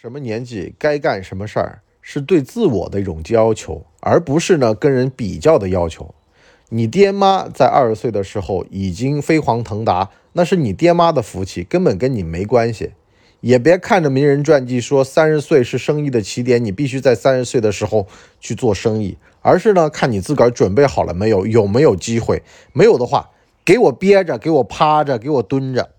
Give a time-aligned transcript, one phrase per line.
[0.00, 6.14] 什么年纪该干什么事儿，是对自我的一种要求，而不是呢跟人比较的要求。
[6.68, 12.92] 你爹妈在二十岁的时候已经飞黄腾达，那是你爹妈的福气，根本跟你没关系。
[13.40, 18.06] 也别看着名人传记说三十岁是生意的起点，你必须在三十岁的时候
[18.38, 22.44] 去做生意，而是呢看你自个儿准备好了没有，有没有机会。
[22.72, 23.30] 没有的话，
[23.64, 25.90] 给我憋着，给我趴着，给我蹲着。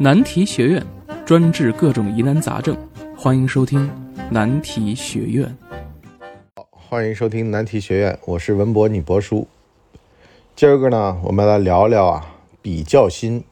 [0.00, 0.84] 难题学院
[1.24, 2.76] 专治各种疑难杂症，
[3.16, 3.88] 欢迎收听
[4.28, 5.56] 难题学院。
[6.56, 9.46] 好欢迎收听难题学院，我是文博，你博叔。
[10.56, 12.26] 今儿个呢，我们来聊聊啊，
[12.60, 13.44] 比较心。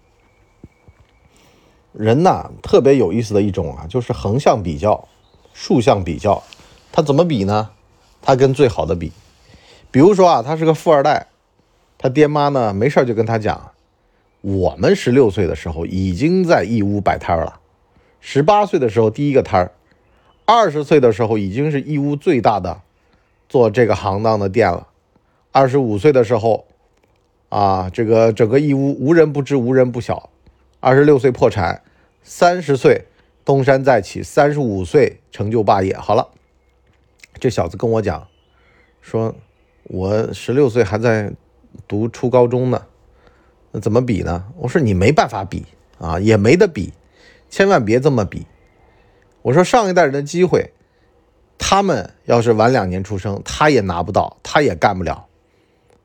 [1.92, 5.08] 人呐，特别有意思的一种啊，就是横向比较、
[5.52, 6.42] 竖向比较。
[6.90, 7.70] 他怎么比呢？
[8.20, 9.12] 他跟最好的比。
[9.92, 11.28] 比如说啊，他是个富二代，
[11.96, 13.70] 他爹妈呢没事就跟他讲：
[14.40, 17.59] 我们十六岁的时候已经在义乌摆摊了，
[18.20, 19.72] 十八岁的时候第一个摊儿，
[20.44, 22.82] 二十岁的时候已经是义乌最大的。
[23.48, 24.86] 做这个行当的店了，
[25.50, 26.66] 二十五岁的时候，
[27.48, 30.30] 啊，这个整个义乌无人不知，无人不晓。
[30.78, 31.82] 二十六岁破产，
[32.22, 33.06] 三十岁
[33.44, 35.96] 东山再起，三十五岁成就霸业。
[35.96, 36.28] 好了，
[37.40, 38.28] 这小子跟我讲，
[39.02, 39.34] 说
[39.82, 41.32] 我十六岁还在
[41.88, 42.86] 读初高中呢，
[43.72, 44.44] 那怎么比呢？
[44.58, 45.66] 我说你没办法比
[45.98, 46.92] 啊，也没得比，
[47.50, 48.46] 千万别这么比。
[49.42, 50.72] 我说上一代人的机会。
[51.62, 55.26] 他们要是晚两年出生，他也拿不到，他也干不了，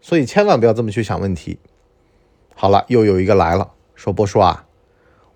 [0.01, 1.59] 所以千万不要这么去想问题。
[2.53, 4.65] 好了，又有一个来了，说波叔啊，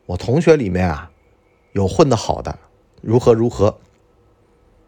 [0.08, 1.10] 我同学里面啊
[1.72, 2.60] 有混得好的，
[3.02, 3.80] 如何如何？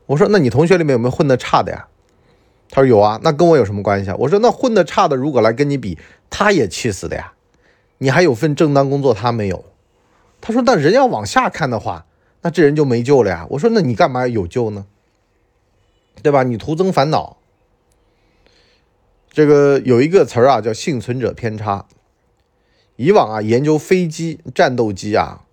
[0.06, 1.88] 我说那你同学里面有没有混得差的呀？
[2.70, 4.16] 他说有啊，那跟我有什么关系啊？
[4.20, 5.98] 我说那混得差的如果来跟你比，
[6.30, 7.32] 他也气死的呀。
[8.00, 9.64] 你还有份正当工作，他没有。
[10.42, 12.06] 他说那人要往下看的话，
[12.42, 13.46] 那这人就没救了呀。
[13.52, 14.86] 我说那你干嘛有救呢？
[16.22, 16.44] 对吧？
[16.44, 17.38] 你徒增烦恼。
[19.32, 21.86] 这个有一个词儿啊，叫幸存者偏差。
[22.98, 25.46] 以往啊，研究飞机、战斗机啊，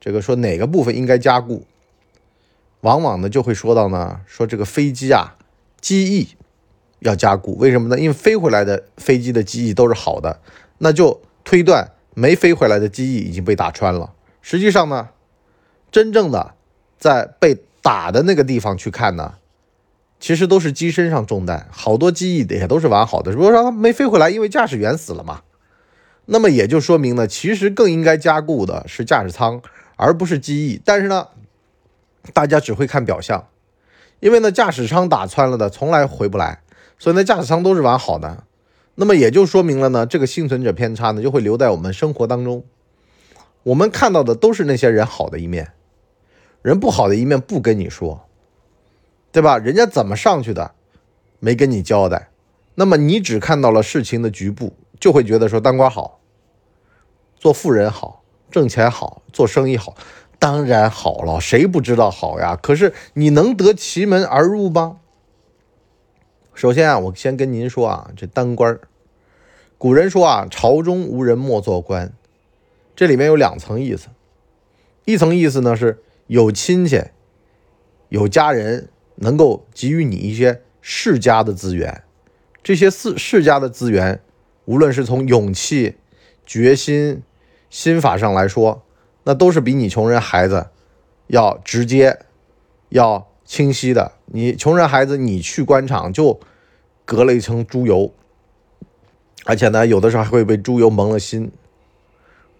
[0.00, 1.66] 这个说哪个部分应该加固，
[2.80, 5.36] 往往呢就会说到呢，说这个飞机啊，
[5.80, 6.28] 机翼
[7.00, 7.56] 要加固。
[7.58, 7.98] 为什么呢？
[8.00, 10.40] 因为飞回来的飞机的机翼都是好的，
[10.78, 14.13] 那就推断没飞回来的机翼已经被打穿了。
[14.46, 15.08] 实际上呢，
[15.90, 16.52] 真正的
[16.98, 19.36] 在被打的那个地方去看呢。
[20.20, 23.32] 其实都是机身上中弹，好多机翼也都是完好的。
[23.32, 25.40] 如果说它没飞回来，因为驾驶员死了嘛，
[26.26, 29.62] 那么也就说明呢，其实更应该加固的是驾驶舱，
[29.96, 30.80] 而不是机翼。
[30.84, 31.28] 但是呢，
[32.34, 33.48] 大家只会看表象，
[34.20, 36.60] 因为呢，驾驶舱打穿了的从来回不来，
[36.98, 38.44] 所以呢，驾驶舱都是完好的。
[38.96, 42.64] 那么也就说明了呢，这个幸存者偏差呢，就会留在我们生活当中，
[43.64, 45.72] 我们看到的都是那些人好的一面，
[46.62, 48.26] 人不好的一面不跟你说。
[49.32, 49.58] 对吧？
[49.58, 50.76] 人家怎么上去的，
[51.40, 52.28] 没跟你交代，
[52.76, 56.20] 那么你只看到了事情的局部，就会觉得说当官好，
[57.36, 59.96] 做富人好，挣钱好，做生意好，
[60.38, 62.56] 当然好了，谁不知道好呀？
[62.62, 65.00] 可是你能得其门而入吗？
[66.54, 68.78] 首先啊，我先跟您说啊，这当官
[69.76, 72.12] 古人说啊，朝中无人莫做官，
[72.96, 74.08] 这里面有两层意思，
[75.04, 77.02] 一层意思呢是有亲戚，
[78.08, 78.88] 有家人。
[79.16, 82.02] 能够给予你一些世家的资源，
[82.64, 84.20] 这些世世家的资源，
[84.64, 85.94] 无论是从勇气、
[86.44, 87.22] 决心、
[87.70, 88.82] 心法上来说，
[89.22, 90.66] 那都是比你穷人孩子
[91.28, 92.18] 要直接、
[92.88, 94.10] 要清晰的。
[94.26, 96.40] 你穷人孩子，你去官场就
[97.04, 98.12] 隔了一层猪油，
[99.44, 101.52] 而且呢，有的时候还会被猪油蒙了心。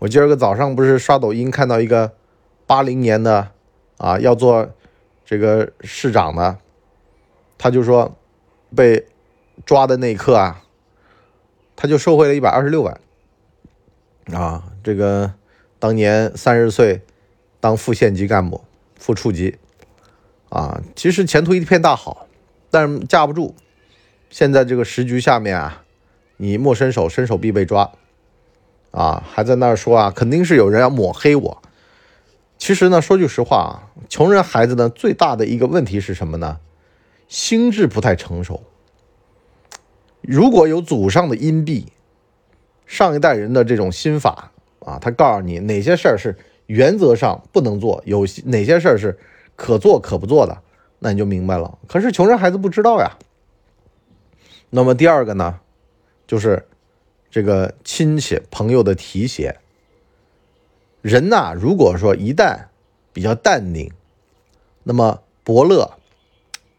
[0.05, 2.13] 我今儿个早上不是刷抖音看到一个
[2.67, 3.49] 八零年的
[3.97, 4.71] 啊，要做。
[5.25, 6.59] 这个市长的，
[7.57, 8.15] 他就说，
[8.77, 9.07] 被
[9.65, 10.63] 抓的那一刻啊，
[11.75, 13.01] 他就收回了一百二十六万，
[14.31, 15.33] 啊，这个
[15.79, 17.01] 当年三十岁
[17.59, 18.63] 当副县级干部、
[18.99, 19.57] 副处级，
[20.51, 22.27] 啊，其实前途一片大好，
[22.71, 23.55] 但是架不住
[24.29, 25.83] 现在这个时局下面啊，
[26.37, 27.91] 你莫伸手，伸手必被抓，
[28.95, 31.63] 啊，还在那儿说啊，肯定是有人要抹黑我。
[32.57, 36.61] 其实呢，说句实话啊，穷人孩子呢最大的一个问题是什么呢？
[37.27, 38.63] 心智不太成熟。
[40.21, 41.87] 如果有祖上的荫蔽，
[42.87, 49.19] 上一代人的这种心法啊，他告诉你哪些事儿是原则上不能做，有哪些事儿是
[49.57, 50.57] 可做可不做的，
[51.01, 51.79] 那你就明白了。
[51.89, 53.11] 可是穷人孩子不知道呀。
[54.71, 55.59] 那么第二个呢，
[56.27, 56.67] 就是
[57.35, 59.57] 这个亲戚朋友的提携。
[61.03, 62.67] 人呐，如果说一旦
[63.13, 63.91] 比较淡定
[64.85, 65.99] 那么伯乐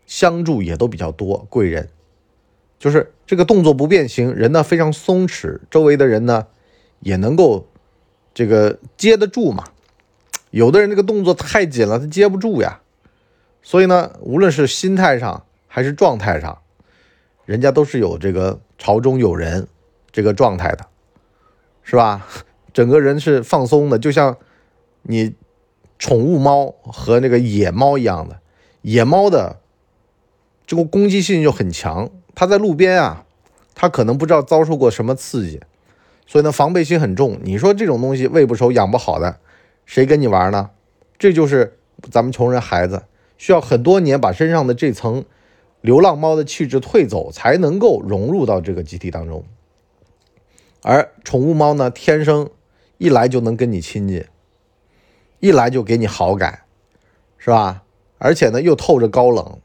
[0.06, 1.90] 相助也都比较多，贵人
[2.80, 6.48] 就是这个动作不变形，人呢非常松弛，周围的人呢
[7.02, 7.68] 也能够
[8.34, 9.66] 这个接得住嘛。
[10.52, 12.80] 有的人这个动作太紧了，他接不住呀。
[13.62, 16.62] 所以呢，无论是心态上还是状态上，
[17.44, 19.68] 人家都是有这个朝中有人
[20.16, 20.86] 这个状态的，
[21.84, 22.26] 是吧？
[22.72, 24.38] 整个人是放松的，就像
[25.02, 25.36] 你
[26.00, 28.40] 宠物猫和那个野猫一样的。
[28.82, 29.60] 野猫的
[30.66, 33.26] 这个攻击性就很强，它在路边啊，
[33.74, 35.60] 它可能不知道遭受过什么刺激，
[36.26, 37.38] 所以呢防备心很重。
[37.44, 39.40] 你说这种东西喂不熟、养不好的，
[39.86, 40.70] 谁跟你玩呢？
[41.18, 41.78] 这就是
[42.10, 43.04] 咱们穷人孩子。
[43.38, 45.26] 需要很多年把身上的这层
[45.82, 49.44] 流浪猫的气质退走，才能够融入到这个集体当中。
[50.88, 52.48] 而宠物猫呢，天生
[53.00, 54.24] 一来就能跟你亲近，
[55.40, 56.60] 一来就给你好感，
[57.40, 57.82] 是吧？
[58.20, 59.58] 而且呢，又透着高冷，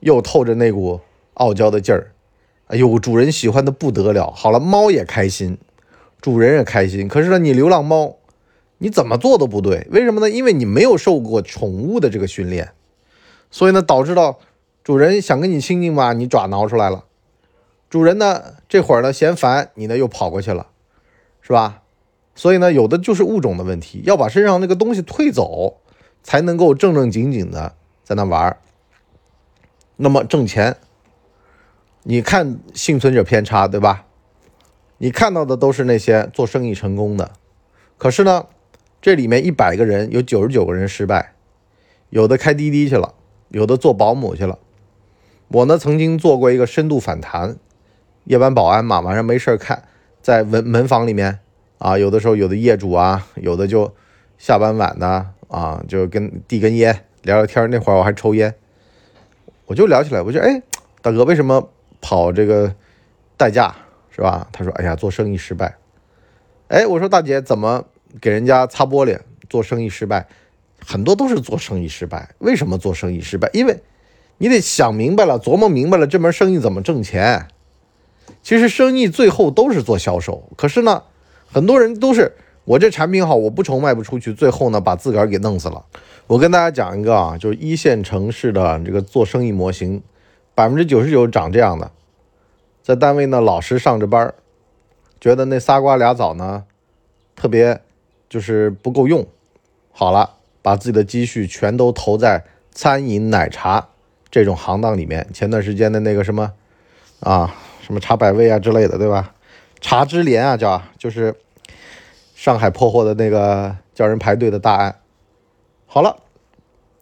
[0.00, 0.98] 又透着那股
[1.34, 2.10] 傲娇的劲儿。
[2.66, 4.32] 哎呦，主人喜欢的不得了。
[4.32, 5.56] 好了，猫也开心，
[6.20, 7.06] 主人也开心。
[7.06, 8.16] 可是呢，你流浪猫。
[8.80, 10.28] 你怎么做都不对，为什么呢？
[10.28, 12.70] 因为你没有受过宠物的这个训练，
[13.52, 14.40] 所以呢，导致到
[14.82, 17.06] 主人想跟你亲近吧，你爪挠出来了；
[17.90, 20.68] 主人呢，这会儿呢嫌烦，你呢又跑过去了，
[21.40, 21.82] 是吧？
[22.34, 25.78] 所以呢，有的就是物种的问题，要把身上那个东西退走，
[26.22, 27.74] 才能够正正经经的
[28.04, 28.58] 在那玩儿。
[29.96, 30.76] 那么挣钱，
[32.04, 34.04] 你看幸存者偏差，对吧？
[34.98, 37.32] 你看到的都是那些做生意成功的，
[37.96, 38.46] 可是呢？
[39.00, 41.34] 这里面一百个人有九十九个人失败，
[42.10, 43.14] 有的开滴滴去了，
[43.50, 44.58] 有的做保姆去了。
[45.46, 47.56] 我呢曾经做过一个深度反弹，
[48.28, 49.84] 夜班保安嘛，晚上没事看，
[50.20, 51.38] 在门门房里面
[51.78, 53.94] 啊，有的时候有的业主啊，有的就
[54.36, 57.70] 下班晚的啊，就跟递根烟聊聊天。
[57.70, 58.54] 那会儿我还抽烟，
[59.64, 60.60] 我就聊起来，我就哎，
[61.00, 61.70] 大哥为什么
[62.02, 62.74] 跑这个
[63.38, 63.74] 代驾
[64.10, 64.46] 是吧？
[64.52, 65.76] 他说哎呀，做生意失败。
[66.68, 67.86] 哎，我说大姐怎么？
[68.20, 70.26] 给人家擦玻璃，做生意失败，
[70.86, 72.34] 很多都是做生意失败。
[72.38, 73.48] 为什么做生意失败？
[73.54, 73.82] 因为
[74.36, 77.48] 你得想明白了，琢磨明白了这门生意怎么挣钱。
[78.42, 81.02] 其实生意最后都是做销售，可是呢，
[81.50, 82.32] 很多人都是
[82.64, 85.84] 我这产品好，我不愁卖不出去，最后呢把自个儿给弄死了。
[86.26, 90.02] 我跟大家讲一个啊，就是一线城市的这个做生意模型，
[90.54, 91.90] 百分之九十九长这样的，
[92.82, 94.34] 在单位呢老实上着班
[95.20, 96.64] 觉得那仨瓜俩枣呢
[97.34, 97.80] 特别。
[98.30, 99.26] 就是不够用，
[99.90, 103.88] 好了，把自己的积蓄全都投在餐饮、奶茶
[104.30, 105.26] 这种行当里面。
[105.32, 106.52] 前段时间的那个什么
[107.20, 107.54] 啊，
[107.88, 109.34] 什么茶百味啊之类的，对吧？
[109.80, 111.34] 茶之莲啊，叫就是
[112.34, 114.96] 上海破获的那个叫人排队的大案。
[115.86, 116.18] 好了，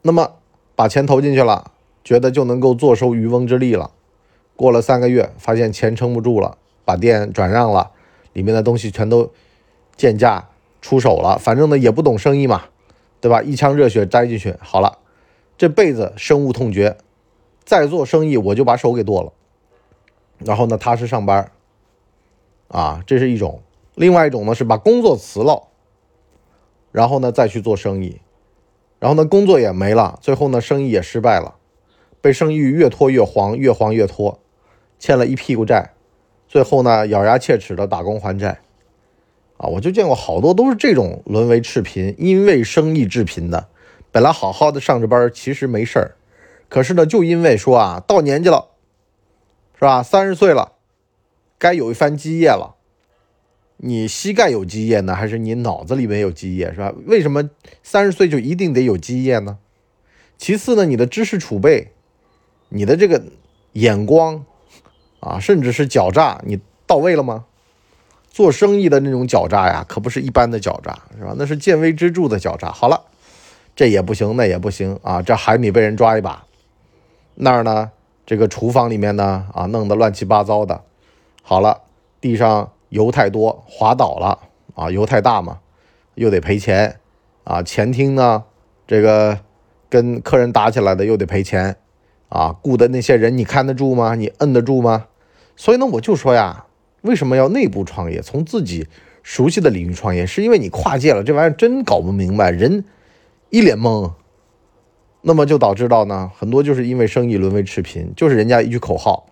[0.03, 0.37] 那么
[0.77, 1.73] 把钱投进去了，
[2.05, 3.91] 觉得就能够坐收渔翁之利了。
[4.55, 7.91] 过了三个月，发现钱撑不住了，把店转让了，
[8.33, 9.33] 里面的东西全都
[9.97, 10.49] 贱价。
[10.83, 12.67] 出手了，反正呢也不懂生意嘛，
[13.21, 13.43] 对吧？
[13.43, 14.99] 一腔热血栽进去，好了，
[15.59, 16.97] 这辈子深恶痛绝，
[17.65, 19.33] 再做生意我就把手给剁了。
[20.39, 21.51] 然后呢，踏实上班，
[22.69, 23.61] 啊，这是一种；
[23.95, 25.69] 另外一种呢是把工作辞了，
[26.93, 28.21] 然后呢再去做生意，
[28.99, 31.57] 然后呢工作也没了，最后呢生意也失败了，
[32.21, 34.39] 被生意越拖越黄，越黄越拖，
[34.99, 35.93] 欠了一屁股债，
[36.47, 38.61] 最后呢咬牙切齿的打工还债。
[39.59, 43.69] 啊，我就见过好多都是这种沦为赤贫，因为生意致贫的。
[44.13, 46.15] 本来好好的上着班，其实没事儿，
[46.69, 48.67] 可是呢，就因为说啊，到年纪了，
[49.77, 50.03] 是吧？
[50.03, 50.73] 三十岁了，
[51.59, 52.75] 该有一番基业了。
[53.79, 56.95] 你膝盖有基业呢，还是你脑子里面有基业，是吧？
[57.05, 57.51] 为什么
[57.83, 59.59] 三十岁就一定得有基业呢？
[60.39, 61.93] 其次呢，你的知识储备，
[62.71, 63.23] 你的这个
[63.73, 64.47] 眼光
[65.21, 67.45] 啊，甚至是狡诈，你到位了吗？
[68.31, 71.35] 做生意的那种狡诈呀，可不是一般的狡诈，是吧？
[71.37, 72.73] 那是见微知著的狡诈。
[72.73, 73.05] 好了，
[73.75, 75.21] 这也不行，那也不行啊！
[75.21, 76.47] 这海米被人抓一把，
[77.35, 77.91] 那儿呢？
[78.27, 79.47] 这个厨房里面呢？
[79.55, 80.83] 啊，弄得乱七八糟的。
[81.43, 81.83] 好了，
[82.21, 84.41] 地上油太多，滑倒了
[84.75, 84.91] 啊！
[84.91, 85.61] 油太大嘛，
[86.17, 86.99] 又得赔钱
[87.45, 87.63] 啊！
[87.63, 88.43] 前厅呢，
[88.85, 89.39] 这个
[89.89, 91.77] 跟客人打起来的又得赔钱
[92.29, 92.57] 啊！
[92.61, 94.17] 雇的那些人，你看得住吗？
[94.17, 95.07] 你摁得住吗？
[95.55, 96.65] 所以呢，我就说呀。
[97.03, 98.21] 为什么要内部创业？
[98.21, 98.89] 从自己
[99.23, 102.85] 熟悉的领域创业，是因为你跨界了，这玩意儿真搞不明白，人
[103.51, 104.11] 一脸懵。
[105.29, 109.27] 那么就导致到呢，很多就是因为生意沦为赤贫，就是人家一句口号，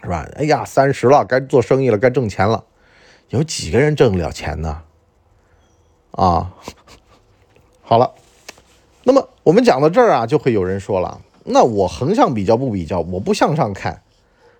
[0.00, 0.24] 是吧？
[0.36, 2.64] 哎呀，三十了，该做生意了，该挣钱了，
[3.30, 4.84] 有几个人挣得了钱呢？
[6.12, 6.54] 啊，
[7.82, 8.12] 好了，
[9.02, 14.04] 那么我们讲到这儿啊，就会有人说了，那我横向比较不比较，我不向上看，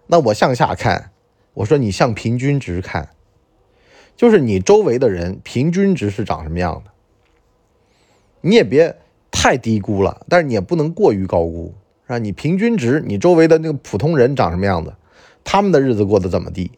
[0.08, 1.12] 那我向下看，
[1.54, 3.11] 我说你向平均值看，
[4.16, 6.90] 就是你周围的人平均值是长什么样的，
[8.40, 8.96] 你也别
[9.42, 11.75] 太低估了，但是你也不能过于高估，
[12.06, 12.18] 是吧？
[12.18, 14.94] 你平均值，你周围的那个普通人长什么样子，
[15.42, 16.70] 他们的日子过得怎么地？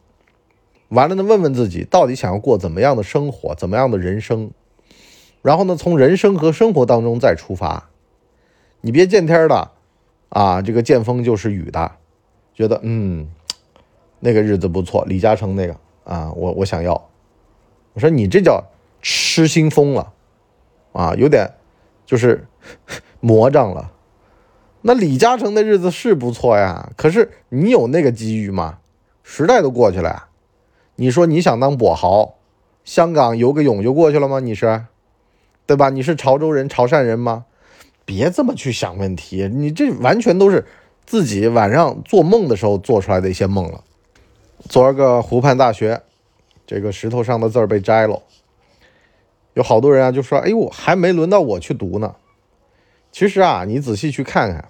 [0.89, 4.49] 完了呢，问问自己到底想要过怎么样的生活，怎么样的人生。
[5.43, 7.91] 然后呢，从人生和生活当中再出发，
[8.81, 9.69] 你别见天的，
[10.29, 11.91] 啊，这个见风就是雨的，
[12.55, 13.29] 觉得嗯，
[14.19, 17.09] 那个日子不错，李嘉诚那个啊，我我想要，
[17.93, 18.63] 我说你这叫
[19.03, 20.13] 痴心疯了，
[20.93, 21.47] 啊，有点
[22.05, 22.45] 就是
[23.19, 23.91] 魔障了。
[24.81, 28.79] 那李嘉诚的日子是不错呀，可是你有那个机遇吗？
[29.23, 30.27] 时代都过去了呀，
[30.97, 32.35] 你说你想当跛豪，
[32.83, 34.39] 香港游个泳就过去了吗？
[34.39, 34.85] 你是？
[35.65, 35.89] 对吧？
[35.89, 37.45] 你是潮州人、潮汕人吗？
[38.05, 40.63] 别这么去想问题，你这完全都是
[41.07, 43.83] 自己晚上做梦的时候做出来的一些梦了。
[44.69, 46.03] 昨儿个湖畔大学，
[46.67, 48.21] 这个石头上的字儿被摘了，
[49.55, 52.15] 有好多人啊就说：“哎呦，还没轮到我去读呢。”
[53.11, 54.69] 其实啊，你仔细去看看，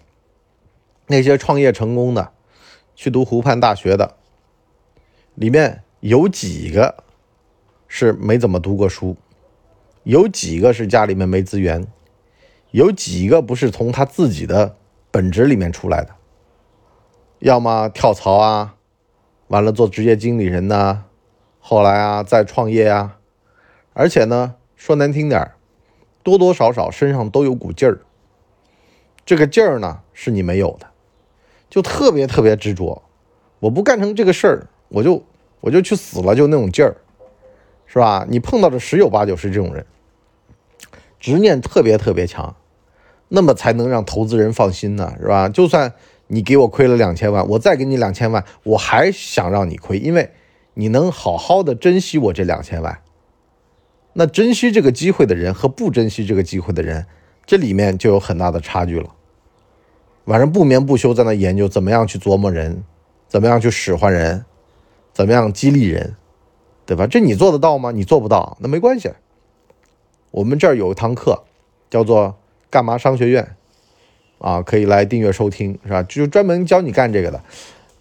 [1.08, 2.32] 那些创业成功的
[2.96, 4.16] 去读湖畔大学的，
[5.34, 7.04] 里面有几个
[7.88, 9.18] 是没怎么读过书？
[10.04, 11.88] 有几个是家里面没资源，
[12.70, 14.76] 有几个不是从他自己的
[15.10, 16.10] 本职里面出来的，
[17.40, 18.76] 要么跳槽啊，
[19.48, 21.06] 完了做职业经理人呐，
[21.60, 23.18] 后来啊再创业啊，
[23.94, 24.54] 而且呢
[24.86, 25.52] 说难听点
[26.22, 28.02] 多多少少身上都有股劲儿，
[29.26, 30.86] 这个劲儿呢是你没有的，
[31.72, 33.02] 就特别特别执着，
[33.62, 35.24] 我不干成这个事儿，我就
[35.62, 36.98] 我就去死了，就那种劲儿，
[37.88, 38.28] 是吧？
[38.30, 39.84] 你碰到的十有八九是这种人。
[41.20, 42.56] 执念特别特别强，
[43.30, 45.50] 那么才能让投资人放心呢，是吧？
[45.50, 45.94] 就算
[46.28, 50.30] 你给我亏了两千万，我再给你两千万，我还想让你亏，因为
[50.76, 53.02] 你能好好的珍惜我这两千万。
[54.18, 57.06] 那珍惜这个机会的人和不珍惜这个机会的人，
[57.46, 59.14] 这里面就有很大的差距了。
[60.24, 62.82] 晚上不眠不休在那研究怎么样去琢磨人，
[63.28, 64.46] 怎么样去使唤人，
[65.14, 66.16] 怎么样激励人，
[66.86, 67.06] 对吧？
[67.06, 67.92] 这你做得到吗？
[67.92, 69.12] 你做不到，那没关系。
[70.32, 71.44] 我们这儿有一堂课，
[71.90, 72.38] 叫做
[72.72, 73.58] “干嘛商学院”，
[74.40, 76.02] 啊，可以来订阅收听，是吧？
[76.04, 77.44] 就专门教你干这个的，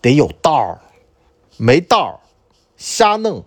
[0.01, 0.79] 得有道儿，
[1.57, 2.15] 没道儿，
[2.77, 3.45] 瞎弄。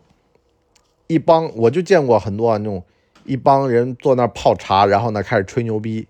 [1.08, 2.84] 一帮我就见过很多那种
[3.26, 6.08] 一帮人坐那儿泡茶，然后呢开始吹牛逼，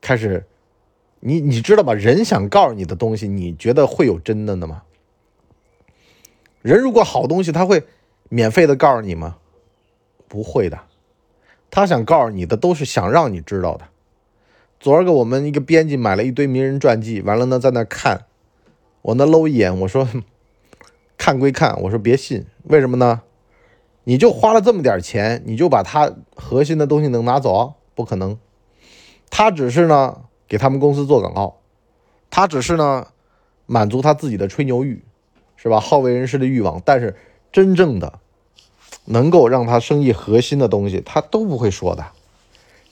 [0.00, 0.44] 开始，
[1.20, 1.92] 你你知道吧？
[1.94, 4.82] 人想告诉你的东西，你觉得会有真的呢吗？
[6.62, 7.84] 人如果好东西，他会
[8.28, 9.36] 免费的告诉你吗？
[10.26, 10.80] 不会的。
[11.70, 13.86] 他想告诉你的都是想让你知道的。
[14.80, 18.26] 昨儿个我们一个编辑买了一堆名人传记，完了呢在那看，
[19.02, 20.08] 我那搂一眼，我说
[21.16, 23.22] 看归看，我说别信，为什么呢？
[24.08, 27.74] 你就花了这么点钱，你就把他核心的东西能拿走？
[27.96, 28.38] 不可能。
[29.28, 31.56] 他只是呢给他们公司做广告，
[32.30, 33.08] 他只是呢
[33.66, 35.02] 满足他自己的吹牛欲，
[35.56, 35.80] 是吧？
[35.80, 37.16] 好为人师的欲望，但是
[37.50, 38.20] 真正的。
[39.06, 42.06] 能够让他生意核心的东西，他都不会说的。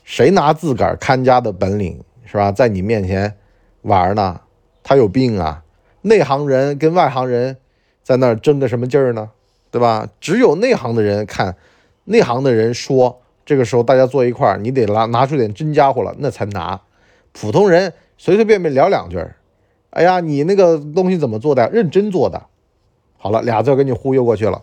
[0.03, 3.37] 谁拿自个儿看家的本领是吧，在你面前
[3.83, 4.41] 玩呢？
[4.83, 5.63] 他有病啊！
[6.03, 7.57] 内行人跟外行人
[8.03, 9.31] 在那儿争个什么劲儿呢？
[9.75, 10.09] 对吧？
[10.21, 11.57] 只有内行的人看，
[12.05, 16.81] 内行的人说，这个时候大家坐一块儿，你得拿拿出点真家伙了，那才拿。
[17.33, 19.19] 普通人随随便便聊两句，
[19.91, 21.69] 哎呀，你那个东西怎么做的？
[21.73, 22.41] 认真做的。
[23.17, 24.63] 好了，俩字给你忽悠过去了。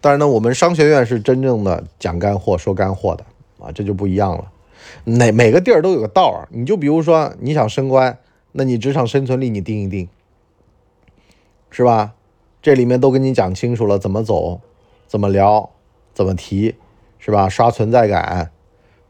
[0.00, 3.24] 但是呢，我们商学院是真正的讲干货、说干货的
[3.64, 4.50] 啊，这就不一样了。
[5.04, 8.18] 哪每个地儿都有个道儿，你就比如说你想升官，
[8.50, 10.08] 那你职场生存力你定一定，
[11.70, 12.14] 是吧？
[12.66, 14.60] 这里面都跟你讲清楚了，怎么走，
[15.06, 15.70] 怎么聊，
[16.12, 16.74] 怎么提，
[17.20, 17.48] 是吧？
[17.48, 18.50] 刷存在感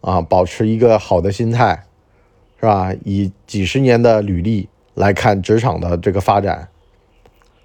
[0.03, 1.87] 啊，保持一个好的心态，
[2.61, 2.93] 是吧？
[3.03, 6.69] 以几十年的履历来看职场的这个发展，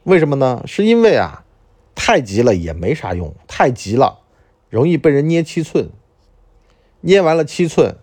[0.03, 0.63] 为什么呢？
[0.65, 1.43] 是因为啊。
[1.93, 4.21] 太急了也没啥用，太急了
[4.69, 5.89] 容易被人捏七寸，
[7.01, 7.97] 捏完了七寸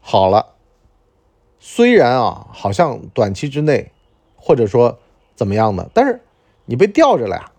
[0.00, 0.54] 好了，
[1.60, 3.92] 虽然啊好像短期之内
[4.34, 4.98] 或者说
[5.36, 6.22] 怎么样的，但是
[6.68, 7.50] 你被吊着了呀。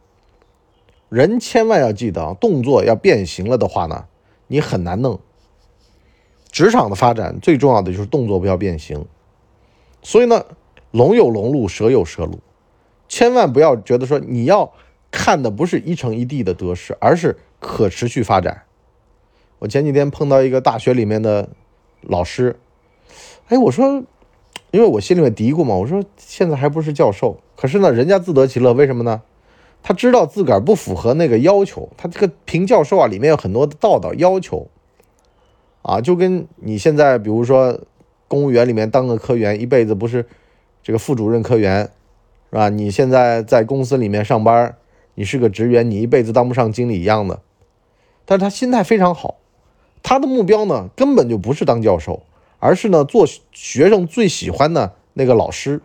[1.09, 4.05] 人千万要记得，动作要变形了的话呢，
[4.47, 5.19] 你很难弄。
[6.49, 9.05] 职场的发展最重要的就是动作不要变形，
[10.01, 10.45] 所以呢，
[10.91, 12.39] 龙有龙路，蛇有蛇路，
[13.07, 14.71] 千万不要觉得说你要。
[15.11, 18.65] 看的不是一城一地的得失，而是可持续发展。
[19.57, 21.49] 我前几天碰到一个大学里面的
[22.01, 22.59] 老师，
[23.47, 24.03] 哎，我说，
[24.69, 29.21] 因为我心里面嘀咕嘛，我说现在还不是教授，可是呢，人家自得其乐，为什么呢？
[29.83, 34.69] 他知道自个儿不符合那个要求，他这个评教授啊，里面有很多的道道要求，
[35.81, 37.81] 啊，就跟你现在比如说
[38.29, 40.25] 公务员里面当个科员，一辈子不是
[40.81, 41.91] 这个副主任科员，
[42.49, 42.69] 是吧？
[42.69, 44.77] 你现在在公司里面上班，
[45.15, 47.41] 你是个职员，你一辈子当不上经理一样的。
[48.23, 49.35] 但是他心态非常好，
[50.01, 52.23] 他的目标呢，根本就不是当教授，
[52.59, 55.81] 而是呢做学生最喜欢的那个老师。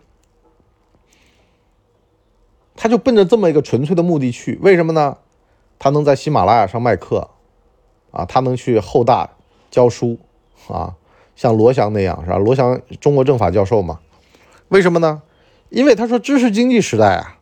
[2.75, 5.17] 他就奔着这么一个纯粹的目的去，为什么呢？
[5.79, 7.29] 他能在喜马拉雅上卖课，
[8.11, 9.29] 啊，他能去后大
[9.69, 10.17] 教书，
[10.67, 10.95] 啊，
[11.35, 12.37] 像罗翔那样是吧？
[12.37, 13.99] 罗翔中国政法教授嘛，
[14.69, 15.21] 为什么呢？
[15.69, 17.39] 因为他说知识经济时代啊，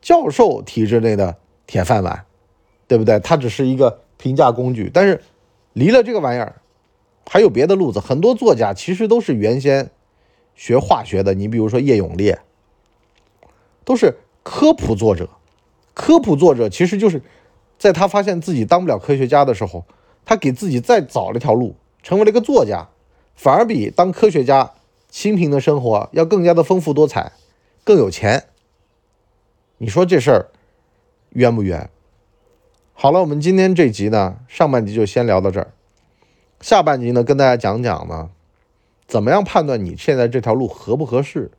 [0.00, 2.24] 教授体制内的铁饭碗，
[2.88, 3.20] 对不对？
[3.20, 5.22] 他只是一个评价工具，但是
[5.72, 6.60] 离了这个玩意儿，
[7.30, 8.00] 还有别的路子。
[8.00, 9.90] 很多作家其实都是原先
[10.56, 12.40] 学化学的，你比如说叶永烈，
[13.84, 14.16] 都是。
[14.42, 15.28] 科普作者，
[15.94, 17.22] 科普作者其实就是
[17.78, 19.84] 在他发现自己当不了科学家的时候，
[20.24, 22.88] 他给自己再找了一条路，成为了一个作家，
[23.34, 24.72] 反而比当科学家
[25.08, 27.32] 清贫的生活要更加的丰富多彩，
[27.84, 28.44] 更有钱。
[29.78, 30.48] 你说这事儿
[31.30, 31.90] 冤不冤？
[32.94, 35.72] 好了，我们今天这集呢，上半集就先聊到这儿，
[36.60, 38.30] 下半集呢，跟大家讲讲呢，
[39.06, 41.50] 怎么样判断你现在这条路合不合适，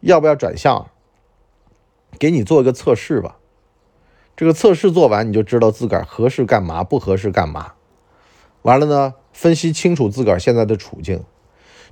[0.00, 0.90] 要不要转向？
[2.20, 3.38] 给你做一个测试吧，
[4.36, 7.72] 这个测试做完，你就知道自个儿合适干嘛，不合适干嘛。
[8.60, 11.24] 完了呢，分析清楚自个儿现在的处境。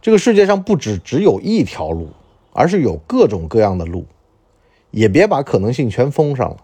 [0.03, 2.11] 这个世界上不只只有一条路，
[2.53, 4.05] 而是有各种各样的路，
[4.91, 6.59] 也别把可能性全封上了。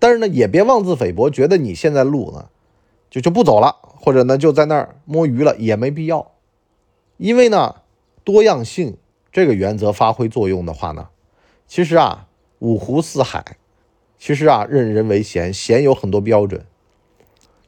[0.00, 2.48] 但是呢，也别妄自菲薄，觉得你现在路呢
[3.10, 6.32] 就就不走了，或者呢就在那儿摸鱼了，也没必要。
[7.16, 7.76] 因为呢，
[8.24, 8.96] 多样性
[9.30, 11.10] 这个原则发挥作用的话呢，
[11.68, 12.24] 其实啊。
[12.60, 13.56] 五湖四海，
[14.18, 16.64] 其实啊，任人唯贤，贤有很多标准。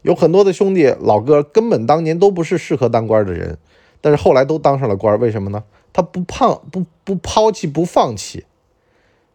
[0.02, 3.58] 有很多的兄弟老哥根本当年都不是适合当官的人，
[4.00, 5.62] 但是后来都当上了官，为什么呢？
[5.92, 8.46] 他不胖不不抛弃不放弃，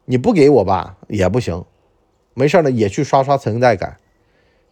[0.06, 1.64] 你不给我吧也不行，
[2.34, 3.98] 没事呢也去刷刷存在感。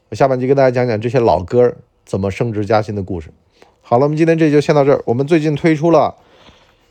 [0.09, 3.29] 我下半集跟大家讲讲这些老哥怎么升职加薪的故事。
[3.81, 5.01] 好了，我们今天这就先到这儿。
[5.05, 6.15] 我们最近推出了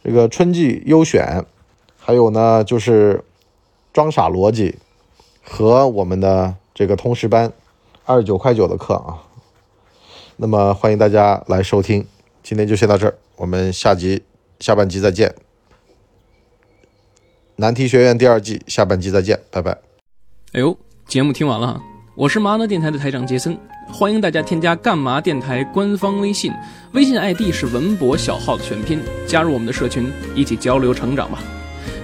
[0.04, 1.44] 这个春季优选，
[1.98, 3.22] 还有呢就是。
[3.92, 4.76] 装傻逻辑
[5.42, 7.52] 和我们的这个通识班，
[8.06, 9.22] 二十九块九的课啊，
[10.36, 12.06] 那么欢迎大家来收听。
[12.42, 14.22] 今天就先到这儿，我们下集
[14.60, 15.34] 下半集再见。
[17.56, 19.78] 难题学院第二季下半集再见，拜拜。
[20.52, 20.76] 哎呦，
[21.06, 21.80] 节目听完了，
[22.16, 23.58] 我是麻辣电台的台长杰森，
[23.92, 26.50] 欢迎大家添加干嘛电台官方微信，
[26.94, 31.42] 微信 ID 是文博小号的全拼，加入我们的社群，一起交流成长吧。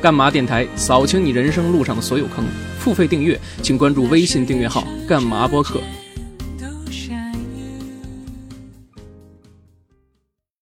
[0.01, 2.45] 干嘛电台扫清你人生路上的所有坑，
[2.79, 5.81] 付费订阅请关注微信订阅号“干嘛播客”。